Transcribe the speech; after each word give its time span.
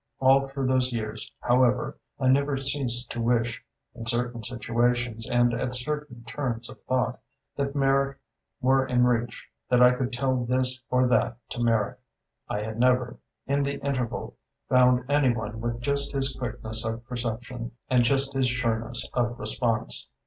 All 0.17 0.47
through 0.47 0.65
those 0.65 0.91
years, 0.91 1.31
however, 1.41 1.95
I 2.19 2.27
never 2.27 2.57
ceased 2.57 3.11
to 3.11 3.21
wish, 3.21 3.61
in 3.93 4.07
certain 4.07 4.41
situations 4.41 5.29
and 5.29 5.53
at 5.53 5.75
certain 5.75 6.23
turns 6.23 6.69
of 6.71 6.81
thought, 6.85 7.19
that 7.55 7.75
Merrick 7.75 8.17
were 8.61 8.83
in 8.87 9.05
reach, 9.05 9.45
that 9.69 9.79
I 9.83 9.91
could 9.91 10.11
tell 10.11 10.43
this 10.43 10.79
or 10.89 11.07
that 11.09 11.37
to 11.49 11.61
Merrick. 11.63 11.99
I 12.49 12.61
had 12.61 12.79
never, 12.79 13.17
in 13.45 13.61
the 13.61 13.77
interval, 13.85 14.35
found 14.67 15.05
any 15.07 15.35
one 15.35 15.61
with 15.61 15.79
just 15.81 16.13
his 16.13 16.35
quickness 16.35 16.83
of 16.83 17.05
perception 17.05 17.73
and 17.87 18.03
just 18.03 18.33
his 18.33 18.47
sureness 18.47 19.07
of 19.13 19.37
response. 19.39 20.07